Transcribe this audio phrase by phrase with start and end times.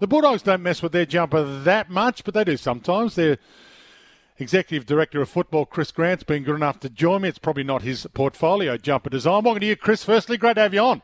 [0.00, 3.14] The Bulldogs don't mess with their jumper that much, but they do sometimes.
[3.14, 3.38] Their
[4.38, 7.28] executive director of football, Chris Grant's been good enough to join me.
[7.28, 9.44] It's probably not his portfolio jumper design.
[9.44, 10.04] Welcome to you, Chris.
[10.04, 11.02] Firstly, great to have you on.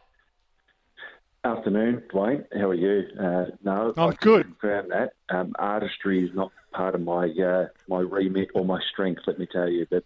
[1.44, 2.44] Afternoon, Dwayne.
[2.52, 3.08] How are you?
[3.18, 4.44] Uh, no, I'm I good.
[4.44, 9.22] Confirm that um, artistry is not part of my uh, my remit or my strength.
[9.26, 10.04] Let me tell you, but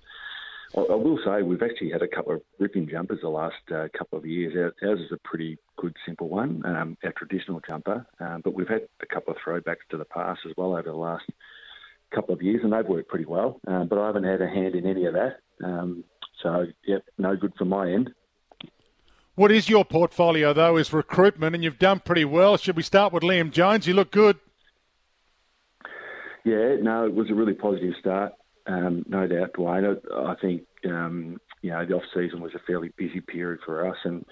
[0.77, 4.19] I, will say we've actually had a couple of ripping jumpers the last uh, couple
[4.19, 4.55] of years.
[4.57, 8.07] Our- Ours is a pretty good, simple one, um, our traditional jumper.
[8.21, 10.93] Um, but we've had a couple of throwbacks to the past as well over the
[10.93, 11.25] last
[12.13, 13.61] couple of years, and they've worked pretty well.
[13.67, 15.41] Um, but I haven't had a hand in any of that.
[15.63, 16.05] Um,
[16.43, 18.13] so, yep, no good from my end.
[19.37, 22.57] What is your portfolio, though, is recruitment, and you've done pretty well.
[22.57, 23.87] Should we start with Liam Jones?
[23.87, 24.39] You look good.
[26.45, 28.35] Yeah, no, it was a really positive start,
[28.67, 29.99] um, no doubt, Dwayne.
[30.15, 33.97] I think um, you know the off season was a fairly busy period for us,
[34.05, 34.25] and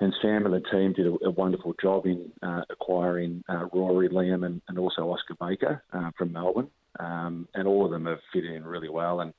[0.00, 4.08] and Sam and the team did a, a wonderful job in uh, acquiring uh, Rory,
[4.08, 8.18] Liam, and, and also Oscar Baker uh, from Melbourne, um, and all of them have
[8.32, 9.34] fit in really well and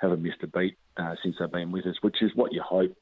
[0.00, 2.96] haven't missed a beat uh, since they've been with us, which is what you hope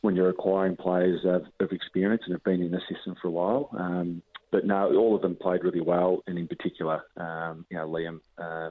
[0.00, 3.30] when you're acquiring players of, of experience and have been in the system for a
[3.30, 3.70] while.
[3.78, 7.88] Um, but no, all of them played really well, and in particular, um, you know,
[7.88, 8.70] Liam uh,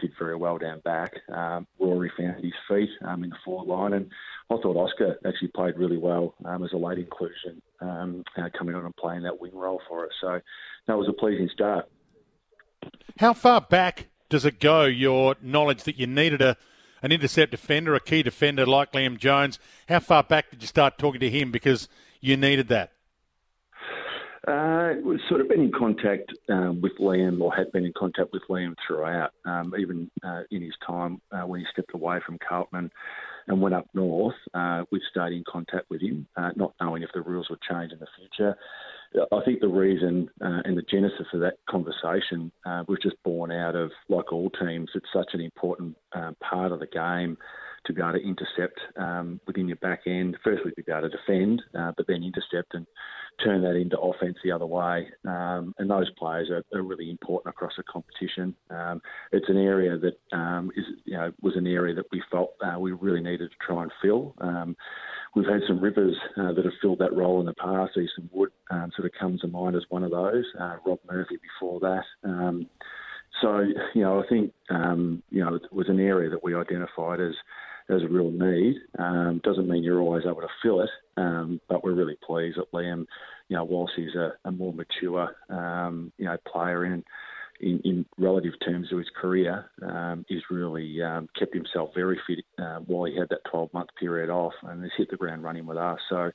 [0.00, 1.14] did very well down back.
[1.32, 4.10] Um, Rory found his feet um, in the forward line, and
[4.50, 8.74] I thought Oscar actually played really well um, as a late inclusion, um, uh, coming
[8.74, 10.12] on and playing that wing role for us.
[10.20, 10.40] So
[10.86, 11.88] that was a pleasing start.
[13.18, 16.56] How far back does it go, your knowledge that you needed a
[17.02, 19.58] an intercept defender, a key defender like Liam Jones?
[19.88, 21.88] How far back did you start talking to him because
[22.20, 22.92] you needed that?
[24.48, 28.32] Uh, we've sort of been in contact um, with Liam, or had been in contact
[28.32, 32.38] with Liam throughout, um, even uh, in his time uh, when he stepped away from
[32.46, 32.90] Carlton
[33.48, 34.34] and went up north.
[34.54, 37.92] Uh, we've stayed in contact with him, uh, not knowing if the rules would change
[37.92, 38.56] in the future.
[39.32, 43.74] I think the reason uh, and the genesis of that conversation was just born out
[43.74, 45.96] of, like all teams, it's such an important
[46.40, 47.36] part of the game
[47.86, 50.36] to be able to intercept um, within your back end.
[50.44, 52.86] Firstly, to be able to defend, uh, but then intercept and
[53.42, 55.08] turn that into offense the other way.
[55.26, 58.54] Um, and those players are, are really important across the competition.
[58.70, 59.00] Um,
[59.32, 62.78] it's an area that um, is, you know, was an area that we felt uh,
[62.78, 64.34] we really needed to try and fill.
[64.40, 64.76] Um,
[65.34, 67.96] we've had some rivers uh, that have filled that role in the past.
[67.96, 70.44] Easton Wood um, sort of comes to mind as one of those.
[70.58, 72.04] Uh, Rob Murphy before that.
[73.40, 73.60] So,
[73.94, 77.34] you know, I think, um, you know, it was an area that we identified as
[77.90, 78.76] as a real need.
[78.98, 82.72] Um, doesn't mean you're always able to fill it, um, but we're really pleased that
[82.72, 83.06] Liam,
[83.48, 87.04] you know, whilst he's a, a more mature, um, you know, player in,
[87.60, 92.44] in, in relative terms to his career, um, he's really um, kept himself very fit
[92.58, 95.66] uh, while he had that 12 month period off and has hit the ground running
[95.66, 95.98] with us.
[96.08, 96.30] So.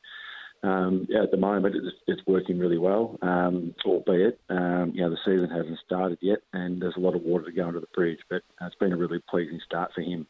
[0.64, 5.18] Um, yeah, at the moment, it's, it's working really well, um, albeit you know the
[5.24, 8.18] season hasn't started yet, and there's a lot of water to go under the bridge.
[8.30, 10.26] But uh, it's been a really pleasing start for him.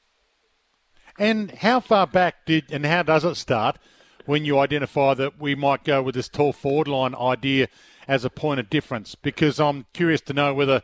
[1.18, 3.78] And how far back did and how does it start
[4.26, 7.68] when you identify that we might go with this tall forward line idea
[8.08, 9.16] as a point of difference?
[9.16, 10.82] Because I'm curious to know whether,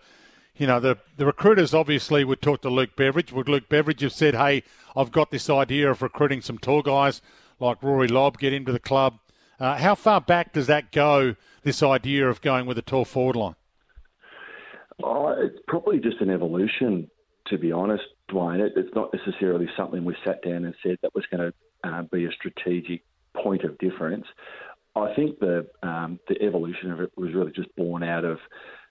[0.55, 3.33] you know, the, the recruiters obviously would talk to Luke Beveridge.
[3.33, 4.63] Would Luke Beveridge have said, hey,
[4.95, 7.21] I've got this idea of recruiting some tall guys
[7.59, 9.19] like Rory Lobb, get into the club?
[9.59, 13.35] Uh, how far back does that go, this idea of going with a tall forward
[13.35, 13.55] line?
[15.03, 17.09] Oh, it's probably just an evolution,
[17.47, 18.59] to be honest, Dwayne.
[18.59, 22.03] It, it's not necessarily something we sat down and said that was going to uh,
[22.03, 23.03] be a strategic
[23.35, 24.25] point of difference.
[24.95, 28.37] I think the um, the evolution of it was really just born out of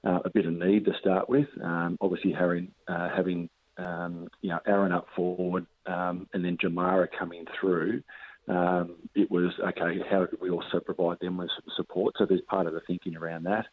[0.06, 1.46] uh, a bit of need to start with.
[1.62, 7.08] Um, obviously, having uh, having um, you know Aaron up forward um, and then Jamarra
[7.18, 8.02] coming through.
[8.48, 9.98] Um, it was okay.
[10.10, 12.14] How do we also provide them with some support?
[12.18, 13.66] So there's part of the thinking around that.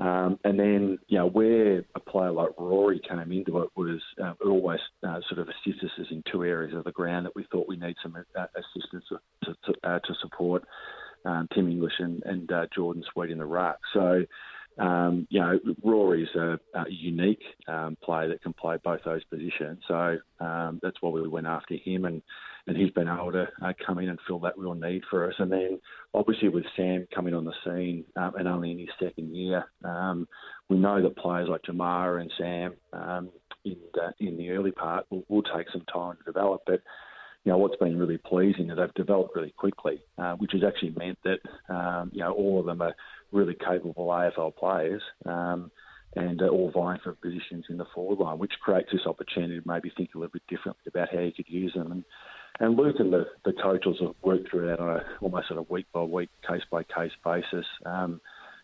[0.00, 4.32] Um, and then, you know, where a player like Rory came into it was uh,
[4.44, 7.68] always uh, sort of assisted us in two areas of the ground that we thought
[7.68, 9.04] we need some uh, assistance
[9.44, 10.64] to, to, uh, to support
[11.24, 13.78] um, Tim English and, and uh, Jordan Sweet in the ruck.
[13.92, 14.24] So
[14.78, 19.78] um, you know, Rory's a, a unique um, player that can play both those positions.
[19.86, 22.22] So um, that's why we went after him, and,
[22.66, 25.34] and he's been able to uh, come in and fill that real need for us.
[25.38, 25.80] And then
[26.12, 30.26] obviously with Sam coming on the scene um, and only in his second year, um,
[30.68, 33.30] we know that players like Jamarra and Sam um,
[33.64, 36.80] in uh, in the early part will, will take some time to develop, but
[37.44, 40.94] you know, what's been really pleasing is they've developed really quickly, uh, which has actually
[40.96, 42.94] meant that, um, you know, all of them are
[43.34, 45.70] really capable AFL players um,
[46.16, 49.68] and uh, all vying for positions in the forward line, which creates this opportunity to
[49.68, 51.90] maybe think a little bit differently about how you could use them.
[51.90, 52.04] And,
[52.60, 55.62] and Luke and the, the coaches have worked through that on a almost on a
[55.62, 57.66] week by week, case by case basis.
[57.84, 58.20] Um,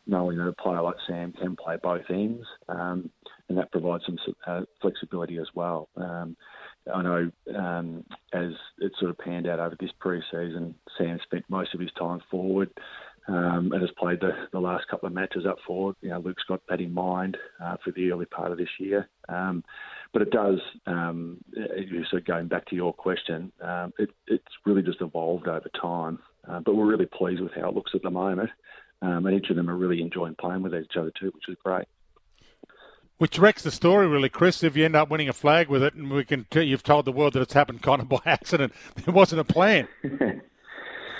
[0.06, 3.10] knowing that a player like Sam can play both ends, um,
[3.48, 5.88] and that provides some uh, flexibility as well.
[5.96, 6.36] Um,
[6.92, 11.74] I know um, as it sort of panned out over this pre-season, Sam spent most
[11.74, 12.70] of his time forward
[13.28, 15.96] um, and has played the, the last couple of matches up forward.
[16.00, 19.08] You know, Luke's got that in mind uh, for the early part of this year.
[19.28, 19.64] Um,
[20.12, 25.00] but it does, um, of going back to your question, um, it, it's really just
[25.00, 26.18] evolved over time.
[26.48, 28.50] Uh, but we're really pleased with how it looks at the moment.
[29.02, 31.56] Um, and each of them are really enjoying playing with each other too, which is
[31.64, 31.86] great.
[33.18, 34.62] Which wrecks the story, really, Chris.
[34.62, 37.04] If you end up winning a flag with it, and we can, t- you've told
[37.04, 38.72] the world that it's happened kind of by accident.
[39.04, 39.88] There wasn't a plan.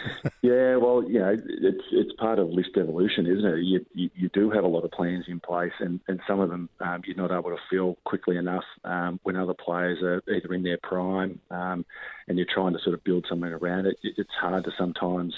[0.43, 3.59] yeah, well, you know, it's it's part of list evolution, isn't it?
[3.63, 6.51] You, you, you do have a lot of plans in place, and, and some of
[6.51, 10.55] them um, you're not able to fill quickly enough um, when other players are either
[10.55, 11.85] in their prime, um,
[12.29, 13.97] and you're trying to sort of build something around it.
[14.03, 15.35] It's hard to sometimes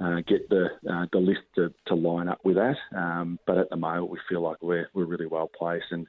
[0.00, 2.76] uh, get the uh, the list to, to line up with that.
[2.96, 6.06] Um, but at the moment, we feel like we're we're really well placed, and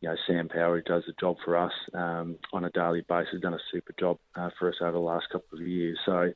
[0.00, 3.40] you know Sam Power, who does the job for us um, on a daily basis,
[3.40, 5.98] done a super job uh, for us over the last couple of years.
[6.04, 6.32] So.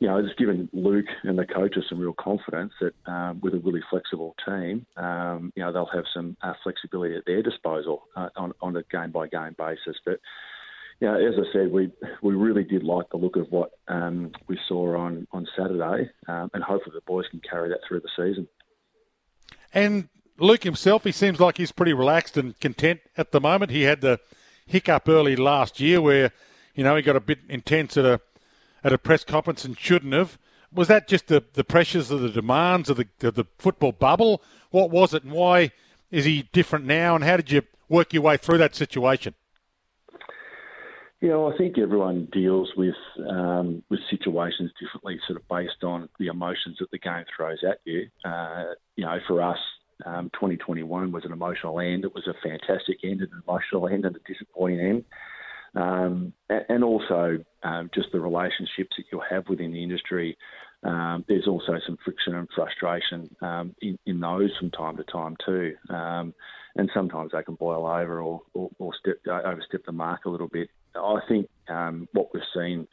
[0.00, 3.58] You know, it's given Luke and the coaches some real confidence that um, with a
[3.58, 8.30] really flexible team, um, you know, they'll have some uh, flexibility at their disposal uh,
[8.34, 9.96] on, on a game by game basis.
[10.04, 10.20] But
[11.00, 11.90] yeah, as I said, we
[12.22, 16.50] we really did like the look of what um, we saw on on Saturday, um,
[16.54, 18.48] and hopefully the boys can carry that through the season.
[19.72, 20.08] And
[20.38, 23.70] Luke himself, he seems like he's pretty relaxed and content at the moment.
[23.70, 24.20] He had the
[24.66, 26.32] hiccup early last year where,
[26.74, 28.20] you know, he got a bit intense at a
[28.84, 30.38] at a press conference and shouldn't have.
[30.72, 34.42] Was that just the, the pressures of the demands of the of the football bubble?
[34.70, 35.72] What was it, and why
[36.10, 37.14] is he different now?
[37.14, 39.34] And how did you work your way through that situation?
[41.20, 42.94] Yeah, well, I think everyone deals with
[43.28, 47.80] um, with situations differently, sort of based on the emotions that the game throws at
[47.84, 48.08] you.
[48.24, 49.58] Uh, you know, for us,
[50.06, 52.04] um, 2021 was an emotional end.
[52.04, 55.04] It was a fantastic end, an emotional end, and a disappointing end.
[55.74, 60.36] Um, and also um, just the relationships that you'll have within the industry.
[60.82, 65.36] Um, there's also some friction and frustration um, in, in, those from time to time
[65.44, 66.32] too, um,
[66.74, 70.48] and sometimes they can boil over or, or, or step, overstep the mark a little
[70.48, 70.70] bit.
[70.96, 72.88] I think um, what we've seen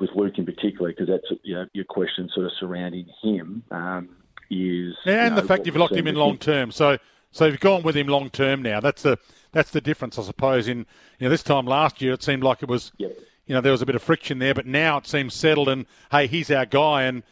[0.00, 4.08] with Luke in particular, because that's you know, your question sort of surrounding him, um,
[4.50, 6.72] is and you know, the fact you've locked him in long term.
[6.72, 6.98] So
[7.36, 8.80] so you've gone with him long term now.
[8.80, 9.18] That's the
[9.52, 10.68] that's the difference, I suppose.
[10.68, 10.78] In
[11.18, 13.14] you know this time last year, it seemed like it was yep.
[13.46, 15.68] you know there was a bit of friction there, but now it seems settled.
[15.68, 17.22] And hey, he's our guy, and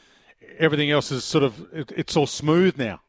[0.58, 3.00] everything else is sort of it, it's all smooth now.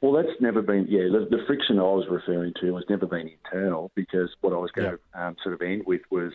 [0.00, 3.28] Well, that's never been, yeah, the, the, friction I was referring to has never been
[3.28, 5.20] internal because what I was going yeah.
[5.20, 6.32] to um, sort of end with was,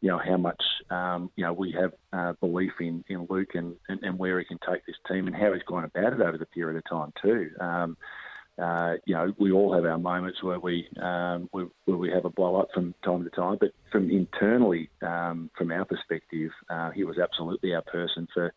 [0.00, 0.60] you know, how much,
[0.90, 4.44] um, you know, we have uh, belief in, in Luke and, and, and, where he
[4.44, 7.12] can take this team and how he's gone about it over the period of time
[7.22, 7.50] too.
[7.60, 7.96] Um,
[8.60, 12.24] uh, you know, we all have our moments where we um, where, where, we have
[12.24, 16.90] a blow up from time to time, but from internally, um, from our perspective, uh,
[16.90, 18.52] he was absolutely our person for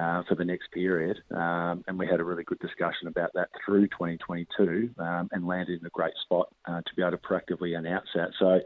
[0.00, 1.18] uh, for the next period.
[1.32, 5.80] Um, and we had a really good discussion about that through 2022 um, and landed
[5.80, 8.30] in a great spot uh, to be able to proactively announce that.
[8.38, 8.60] So,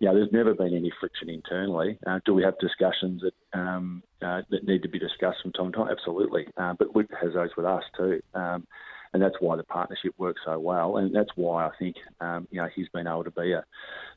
[0.00, 1.98] yeah, there's never been any friction internally.
[2.06, 5.72] Uh, do we have discussions that um, uh, that need to be discussed from time
[5.72, 5.88] to time?
[5.90, 6.46] Absolutely.
[6.56, 8.20] But Luke has those with us too.
[9.12, 12.60] And that's why the partnership works so well, and that's why I think um, you
[12.60, 13.64] know he's been able to be a,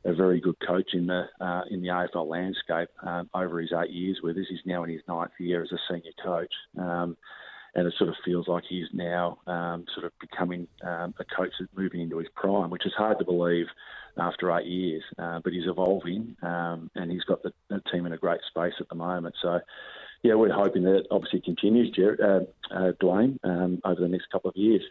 [0.05, 3.89] a very good coach in the uh, in the AFL landscape um, over his eight
[3.89, 4.45] years with us.
[4.47, 6.53] He's now in his ninth year as a senior coach.
[6.77, 7.17] Um,
[7.75, 11.51] and it sort of feels like he's now um, sort of becoming um, a coach
[11.59, 13.65] that's moving into his prime, which is hard to believe
[14.17, 15.03] after eight years.
[15.17, 18.73] Uh, but he's evolving, um, and he's got the, the, team in a great space
[18.79, 19.33] at the moment.
[19.41, 19.59] So,
[20.23, 22.17] yeah, we're hoping that it obviously continues, Jer-
[22.71, 24.81] uh, uh, Dwayne, um, over the next couple of years.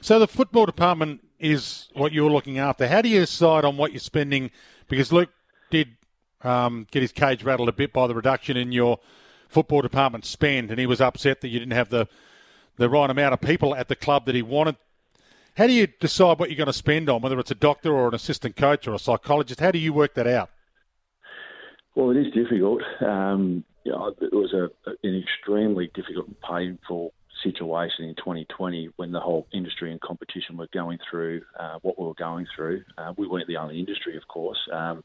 [0.00, 2.88] So the football department is what you're looking after.
[2.88, 4.50] How do you decide on what you're spending?
[4.88, 5.30] Because Luke
[5.70, 5.96] did
[6.42, 8.98] um, get his cage rattled a bit by the reduction in your
[9.48, 12.06] football department spend, and he was upset that you didn't have the
[12.76, 14.76] the right amount of people at the club that he wanted.
[15.56, 18.06] How do you decide what you're going to spend on, whether it's a doctor or
[18.06, 19.58] an assistant coach or a psychologist?
[19.58, 20.50] How do you work that out?
[21.96, 22.82] Well, it is difficult.
[23.00, 24.68] Um, you know, it was a,
[25.02, 30.68] an extremely difficult and painful situation in 2020 when the whole industry and competition were
[30.74, 32.82] going through uh, what we were going through.
[32.98, 34.58] Uh, we weren't the only industry, of course.
[34.70, 35.02] Um,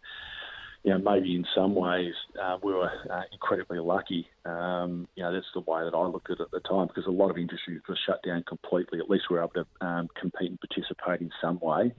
[0.84, 4.28] you know, maybe in some ways uh, we were uh, incredibly lucky.
[4.44, 7.06] Um, you know, that's the way that I looked at it at the time because
[7.06, 9.00] a lot of industries were shut down completely.
[9.00, 11.94] At least we were able to um, compete and participate in some way.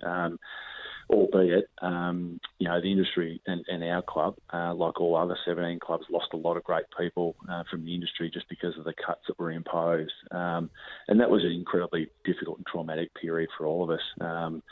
[1.11, 5.79] Albeit, um, you know, the industry and, and our club, uh, like all other 17
[5.79, 8.95] clubs, lost a lot of great people uh, from the industry just because of the
[9.05, 10.13] cuts that were imposed.
[10.31, 10.71] Um,
[11.09, 14.01] and that was an incredibly difficult and traumatic period for all of us.
[14.21, 14.63] Um,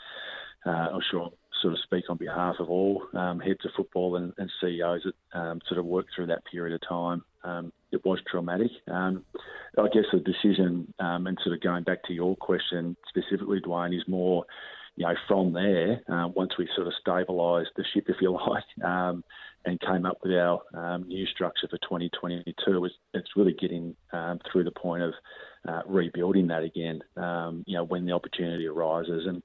[0.65, 4.33] uh, I'm sure sort of speak on behalf of all um, heads of football and,
[4.37, 7.23] and CEOs that um, sort of worked through that period of time.
[7.43, 8.71] Um, it was traumatic.
[8.87, 9.23] Um,
[9.77, 13.95] I guess the decision, um, and sort of going back to your question specifically, Dwayne,
[13.95, 14.45] is more,
[14.95, 18.85] you know, from there, uh, once we sort of stabilised the ship, if you like,
[18.85, 19.23] um,
[19.65, 20.61] and came up with our
[20.99, 23.95] new structure for 2022, it's, it's really getting
[24.51, 25.13] through the point of
[25.67, 27.01] uh, rebuilding that again,
[27.65, 29.25] you know, when the opportunity arises.
[29.25, 29.41] And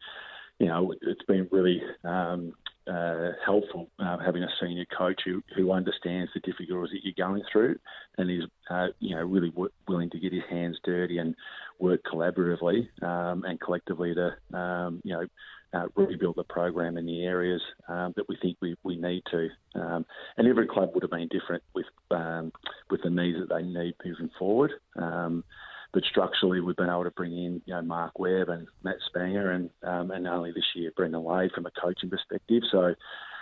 [0.59, 2.53] you know, it's been really um,
[2.89, 7.77] uh, helpful having a senior coach who, who understands the difficulties that you're going through
[8.17, 11.35] and is, uh, you know, really w- willing to get his hands dirty and
[11.79, 15.27] work collaboratively um, and collectively to, um, you know,
[15.75, 19.49] uh, rebuild the program in the areas um, that we think we, we need to.
[19.75, 20.07] Um,
[20.37, 22.53] and every club would have been different with um,
[22.91, 24.73] with the needs that they need moving forward.
[24.97, 25.45] Um,
[25.93, 29.55] but structurally, we've been able to bring in you know Mark Webb and Matt Spangher
[29.55, 32.63] and um, and only this year Brendon Lade from a coaching perspective.
[32.71, 32.95] So,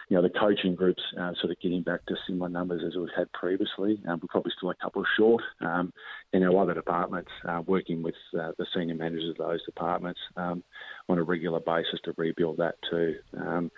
[0.08, 3.08] you know, the coaching groups uh, sort of getting back to similar numbers as we've
[3.16, 4.00] had previously.
[4.06, 5.42] Um, we're probably still a couple short.
[5.60, 5.92] Um,
[6.32, 10.62] in our other departments, uh, working with uh, the senior managers of those departments um,
[11.08, 13.16] on a regular basis to rebuild that too.
[13.36, 13.70] Um,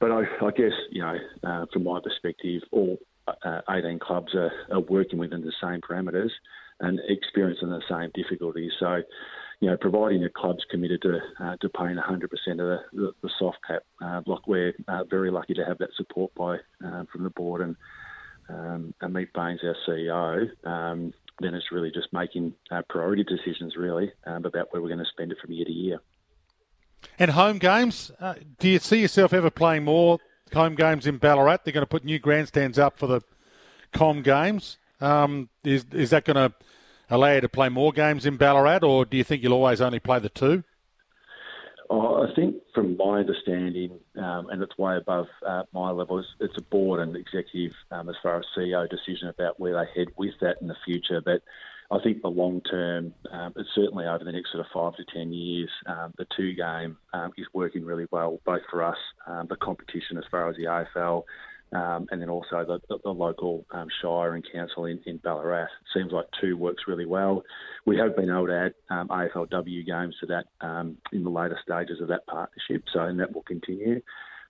[0.00, 2.98] but I, I, guess you know, uh, from my perspective, all
[3.44, 6.30] uh, 18 clubs are, are working within the same parameters
[6.80, 8.72] and experiencing the same difficulties.
[8.78, 9.02] So,
[9.60, 13.30] you know, providing the club's committed to uh, to paying 100% of the, the, the
[13.38, 17.24] soft cap, uh, like we're uh, very lucky to have that support by uh, from
[17.24, 17.76] the board and
[18.48, 20.66] um, and Ameet Bains, our CEO.
[20.66, 24.98] Um, then it's really just making uh, priority decisions, really, um, about where we're going
[24.98, 26.00] to spend it from year to year.
[27.18, 30.18] And home games, uh, do you see yourself ever playing more
[30.52, 31.58] home games in Ballarat?
[31.64, 33.20] They're going to put new grandstands up for the
[33.92, 34.78] Com games.
[35.00, 36.52] Um, is is that going to
[37.10, 39.98] allow you to play more games in Ballarat, or do you think you'll always only
[40.00, 40.64] play the two?
[41.90, 46.28] Oh, I think, from my understanding, um, and it's way above uh, my level, it's,
[46.38, 50.08] it's, a board and executive, um, as far as CEO decision about where they head
[50.18, 51.22] with that in the future.
[51.24, 51.40] But
[51.90, 55.04] I think the long term, um, it's certainly over the next sort of five to
[55.14, 59.46] ten years, um, the two game um, is working really well, both for us, um,
[59.48, 61.22] the competition as far as the AFL,
[61.72, 65.68] um, and then also the, the, the local um, shire and council in, in Ballarat.
[65.94, 67.42] Seems like two works really well.
[67.86, 71.58] We have been able to add um, AFLW games to that um, in the later
[71.62, 74.00] stages of that partnership, so and that will continue.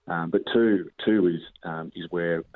[0.07, 2.47] Um, but two, two is um, is where it,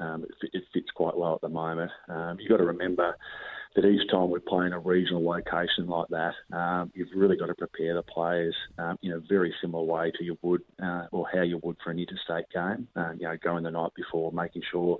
[0.54, 1.90] it, fits quite well at the moment.
[2.38, 3.14] you've got to remember
[3.75, 7.47] that each time we play in a regional location like that, um, you've really got
[7.47, 11.26] to prepare the players um, in a very similar way to you would uh, or
[11.33, 12.88] how you would for an interstate game.
[12.97, 14.99] Uh, you know, going the night before, making sure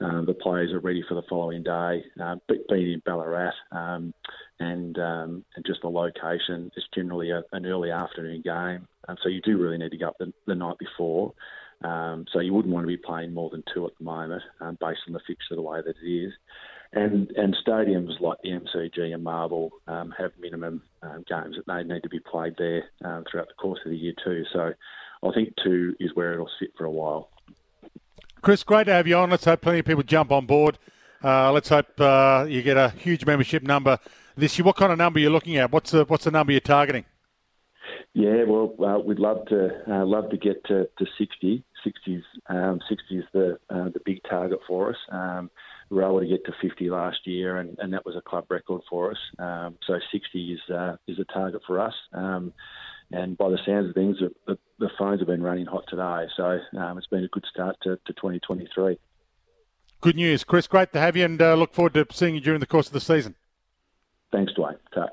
[0.00, 2.04] um, the players are ready for the following day.
[2.22, 2.36] Uh,
[2.68, 4.14] being in Ballarat um,
[4.60, 9.28] and um, and just the location, it's generally a, an early afternoon game, um, so
[9.28, 11.32] you do really need to go up the, the night before.
[11.82, 14.76] Um, so you wouldn't want to be playing more than two at the moment, um,
[14.80, 16.32] based on the fixture the way that it is.
[16.92, 21.82] And and stadiums like the MCG and Marvel um, have minimum um, games that they
[21.82, 24.44] need to be played there um, throughout the course of the year too.
[24.52, 24.72] So
[25.22, 27.28] I think two is where it'll sit for a while.
[28.40, 29.30] Chris, great to have you on.
[29.30, 30.78] Let's hope plenty of people jump on board.
[31.22, 33.98] Uh, let's hope uh, you get a huge membership number
[34.36, 34.64] this year.
[34.64, 35.72] What kind of number are you looking at?
[35.72, 37.04] What's the what's the number you're targeting?
[38.14, 41.64] Yeah, well, uh, we'd love to uh, love to get to, to 60.
[41.84, 44.96] 60 um, 60 is the uh, the big target for us.
[45.90, 48.46] We were able to get to 50 last year, and, and that was a club
[48.50, 49.18] record for us.
[49.38, 51.94] Um, so 60 is uh, is a target for us.
[52.12, 52.52] Um,
[53.10, 56.26] and by the sounds of things, the, the, phones have been running hot today.
[56.36, 58.98] So um, it's been a good start to, to 2023.
[60.02, 60.66] Good news, Chris.
[60.66, 62.92] Great to have you, and uh, look forward to seeing you during the course of
[62.92, 63.34] the season.
[64.30, 64.76] Thanks, Dwayne.
[64.94, 65.08] Ta.